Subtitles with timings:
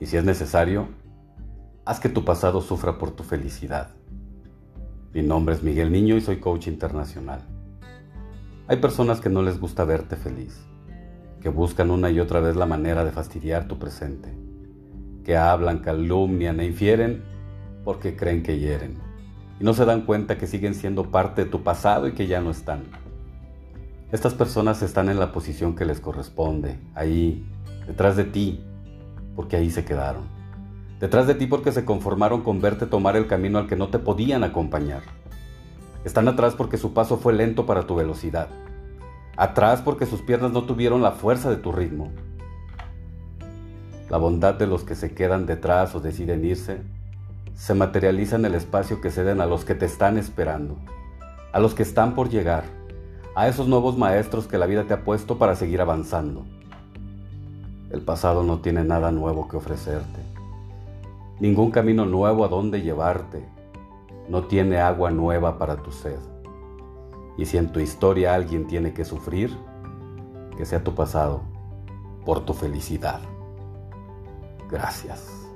[0.00, 0.88] Y si es necesario,
[1.84, 3.90] haz que tu pasado sufra por tu felicidad.
[5.12, 7.42] Mi nombre es Miguel Niño y soy coach internacional.
[8.66, 10.58] Hay personas que no les gusta verte feliz,
[11.40, 14.34] que buscan una y otra vez la manera de fastidiar tu presente,
[15.22, 17.22] que hablan, calumnian e infieren
[17.84, 19.10] porque creen que hieren
[19.60, 22.40] y no se dan cuenta que siguen siendo parte de tu pasado y que ya
[22.40, 22.84] no están.
[24.10, 27.46] Estas personas están en la posición que les corresponde, ahí,
[27.86, 28.64] detrás de ti,
[29.40, 30.40] porque ahí se quedaron
[31.00, 33.98] detrás de ti porque se conformaron con verte tomar el camino al que no te
[33.98, 35.00] podían acompañar.
[36.04, 38.48] Están atrás porque su paso fue lento para tu velocidad.
[39.38, 42.12] Atrás porque sus piernas no tuvieron la fuerza de tu ritmo.
[44.10, 46.82] La bondad de los que se quedan detrás o deciden irse
[47.54, 50.76] se materializa en el espacio que ceden a los que te están esperando,
[51.54, 52.64] a los que están por llegar,
[53.34, 56.44] a esos nuevos maestros que la vida te ha puesto para seguir avanzando.
[57.90, 60.30] El pasado no tiene nada nuevo que ofrecerte
[61.40, 63.42] ningún camino nuevo a donde llevarte,
[64.28, 66.18] no tiene agua nueva para tu sed.
[67.36, 69.56] Y si en tu historia alguien tiene que sufrir,
[70.56, 71.40] que sea tu pasado,
[72.26, 73.20] por tu felicidad.
[74.70, 75.48] Gracias.